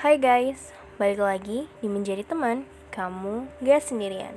Hai 0.00 0.16
guys, 0.16 0.72
balik 0.96 1.20
lagi 1.20 1.68
di 1.84 1.88
Menjadi 1.92 2.24
Teman, 2.24 2.64
kamu 2.88 3.52
gak 3.60 3.84
sendirian. 3.84 4.32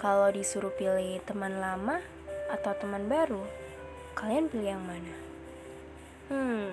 Kalau 0.00 0.32
disuruh 0.32 0.72
pilih 0.72 1.20
teman 1.28 1.60
lama 1.60 2.00
atau 2.48 2.72
teman 2.80 3.12
baru, 3.12 3.44
kalian 4.16 4.48
pilih 4.48 4.72
yang 4.72 4.84
mana? 4.88 5.14
Hmm, 6.32 6.72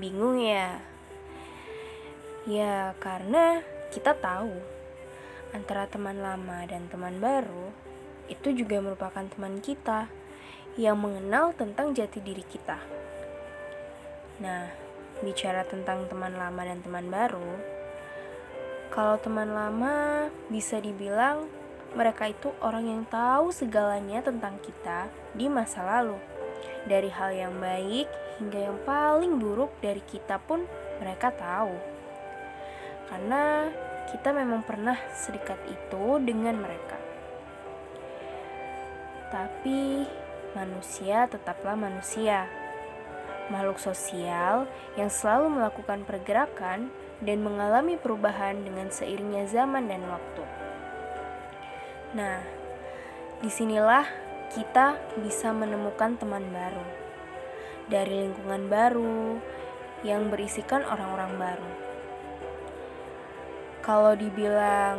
bingung 0.00 0.40
ya? 0.40 0.80
Ya, 2.48 2.96
karena 2.96 3.60
kita 3.92 4.16
tahu 4.16 4.56
antara 5.52 5.84
teman 5.92 6.24
lama 6.24 6.64
dan 6.64 6.88
teman 6.88 7.20
baru 7.20 7.76
itu 8.32 8.56
juga 8.56 8.80
merupakan 8.80 9.28
teman 9.28 9.60
kita 9.60 10.08
yang 10.80 10.96
mengenal 10.96 11.52
tentang 11.52 11.92
jati 11.92 12.24
diri 12.24 12.40
kita. 12.48 12.80
Nah, 14.40 14.85
bicara 15.24 15.64
tentang 15.64 16.04
teman 16.10 16.36
lama 16.36 16.62
dan 16.64 16.80
teman 16.84 17.08
baru, 17.08 17.56
kalau 18.92 19.20
teman 19.20 19.52
lama 19.52 20.26
bisa 20.48 20.80
dibilang 20.80 21.48
mereka 21.96 22.28
itu 22.28 22.52
orang 22.60 22.84
yang 22.84 23.02
tahu 23.08 23.48
segalanya 23.52 24.20
tentang 24.20 24.60
kita 24.60 25.08
di 25.32 25.48
masa 25.48 25.84
lalu. 25.84 26.16
Dari 26.86 27.10
hal 27.10 27.32
yang 27.34 27.54
baik 27.60 28.08
hingga 28.40 28.60
yang 28.72 28.78
paling 28.84 29.40
buruk 29.40 29.72
dari 29.80 30.00
kita 30.04 30.40
pun 30.40 30.64
mereka 31.00 31.32
tahu. 31.32 31.72
Karena 33.08 33.72
kita 34.12 34.30
memang 34.30 34.62
pernah 34.62 34.96
sedekat 35.12 35.58
itu 35.66 36.20
dengan 36.22 36.60
mereka. 36.60 36.98
Tapi 39.32 40.06
manusia 40.54 41.26
tetaplah 41.26 41.74
manusia 41.74 42.46
makhluk 43.48 43.78
sosial 43.78 44.66
yang 44.98 45.10
selalu 45.12 45.60
melakukan 45.60 46.02
pergerakan 46.02 46.90
dan 47.22 47.38
mengalami 47.40 47.96
perubahan 47.96 48.60
dengan 48.60 48.92
seiringnya 48.92 49.48
zaman 49.48 49.88
dan 49.88 50.04
waktu. 50.06 50.44
Nah, 52.16 52.40
di 53.40 53.50
sinilah 53.52 54.04
kita 54.52 54.96
bisa 55.20 55.52
menemukan 55.52 56.16
teman 56.16 56.44
baru 56.52 56.86
dari 57.86 58.26
lingkungan 58.26 58.66
baru 58.66 59.38
yang 60.04 60.28
berisikan 60.28 60.82
orang-orang 60.86 61.32
baru. 61.38 61.72
Kalau 63.80 64.12
dibilang 64.18 64.98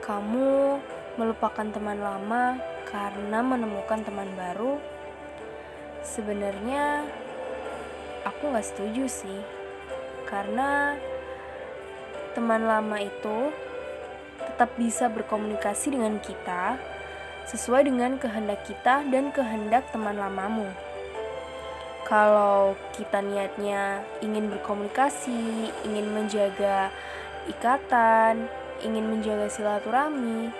kamu 0.00 0.80
melupakan 1.20 1.66
teman 1.68 2.00
lama 2.00 2.56
karena 2.88 3.38
menemukan 3.44 4.00
teman 4.04 4.28
baru, 4.36 4.80
sebenarnya 6.04 7.04
aku 8.24 8.50
nggak 8.50 8.66
setuju 8.66 9.04
sih 9.06 9.40
karena 10.28 10.96
teman 12.34 12.66
lama 12.66 12.98
itu 12.98 13.52
tetap 14.40 14.74
bisa 14.74 15.06
berkomunikasi 15.06 15.94
dengan 15.94 16.18
kita 16.18 16.76
sesuai 17.44 17.86
dengan 17.86 18.16
kehendak 18.16 18.64
kita 18.64 19.04
dan 19.08 19.28
kehendak 19.30 19.84
teman 19.92 20.16
lamamu. 20.16 20.66
Kalau 22.04 22.76
kita 22.92 23.24
niatnya 23.24 24.04
ingin 24.20 24.52
berkomunikasi, 24.52 25.72
ingin 25.88 26.06
menjaga 26.12 26.92
ikatan, 27.48 28.48
ingin 28.84 29.08
menjaga 29.08 29.48
silaturahmi, 29.48 30.52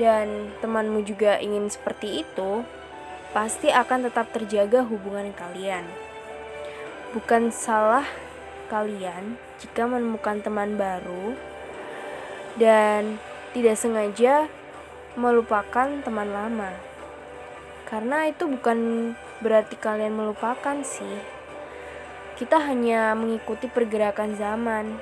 dan 0.00 0.52
temanmu 0.64 1.04
juga 1.04 1.36
ingin 1.40 1.68
seperti 1.68 2.24
itu, 2.24 2.64
pasti 3.36 3.68
akan 3.68 4.08
tetap 4.08 4.32
terjaga 4.32 4.84
hubungan 4.84 5.32
kalian. 5.36 5.84
Bukan 7.08 7.48
salah 7.48 8.04
kalian 8.68 9.40
jika 9.56 9.88
menemukan 9.88 10.44
teman 10.44 10.76
baru 10.76 11.32
dan 12.60 13.16
tidak 13.56 13.80
sengaja 13.80 14.44
melupakan 15.16 15.88
teman 16.04 16.28
lama. 16.28 16.68
Karena 17.88 18.28
itu 18.28 18.44
bukan 18.44 19.12
berarti 19.40 19.80
kalian 19.80 20.20
melupakan 20.20 20.84
sih. 20.84 21.16
Kita 22.36 22.60
hanya 22.60 23.16
mengikuti 23.16 23.72
pergerakan 23.72 24.36
zaman 24.36 25.00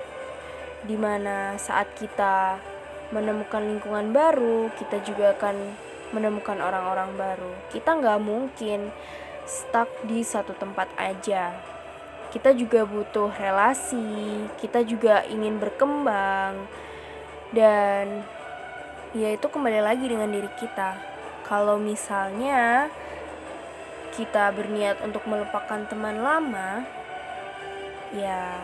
di 0.86 0.94
mana 0.94 1.59
saat 1.59 1.91
kita 1.98 2.62
menemukan 3.10 3.66
lingkungan 3.66 4.14
baru, 4.14 4.70
kita 4.78 5.03
juga 5.03 5.34
akan 5.34 5.75
menemukan 6.14 6.62
orang-orang 6.62 7.19
baru. 7.19 7.50
Kita 7.75 7.98
nggak 7.98 8.22
mungkin 8.22 8.94
stuck 9.42 9.91
di 10.06 10.22
satu 10.22 10.54
tempat 10.54 10.86
aja 10.94 11.75
kita 12.34 12.53
juga 12.53 12.82
butuh 12.82 13.31
relasi, 13.34 14.47
kita 14.59 14.82
juga 14.82 15.22
ingin 15.31 15.59
berkembang, 15.62 16.66
dan 17.54 18.26
ya 19.14 19.32
itu 19.32 19.47
kembali 19.47 19.81
lagi 19.81 20.06
dengan 20.10 20.31
diri 20.31 20.50
kita. 20.59 20.98
Kalau 21.47 21.78
misalnya 21.78 22.91
kita 24.16 24.50
berniat 24.50 24.98
untuk 25.06 25.22
melupakan 25.31 25.86
teman 25.86 26.19
lama, 26.19 26.82
ya 28.10 28.59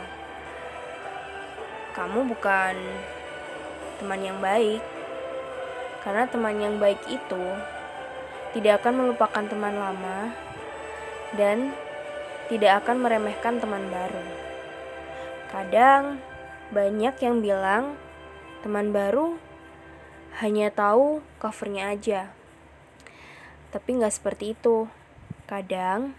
kamu 1.94 2.24
bukan 2.32 2.74
teman 4.02 4.20
yang 4.20 4.38
baik. 4.42 4.82
Karena 6.02 6.26
teman 6.26 6.58
yang 6.58 6.82
baik 6.82 6.98
itu 7.06 7.44
tidak 8.52 8.82
akan 8.82 9.06
melupakan 9.06 9.44
teman 9.46 9.78
lama 9.78 10.34
dan 11.38 11.70
tidak 12.48 12.82
akan 12.82 13.06
meremehkan 13.06 13.62
teman 13.62 13.86
baru. 13.92 14.24
Kadang 15.52 16.18
banyak 16.72 17.14
yang 17.20 17.44
bilang 17.44 18.00
teman 18.64 18.90
baru 18.94 19.36
hanya 20.40 20.72
tahu 20.72 21.20
covernya 21.36 21.92
aja. 21.92 22.32
Tapi 23.68 24.00
nggak 24.00 24.14
seperti 24.16 24.56
itu. 24.56 24.88
Kadang 25.44 26.16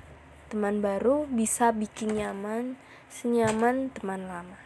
teman 0.53 0.85
baru 0.85 1.25
bisa 1.25 1.73
bikin 1.73 2.21
nyaman 2.21 2.77
senyaman 3.09 3.89
teman 3.89 4.29
lama. 4.29 4.57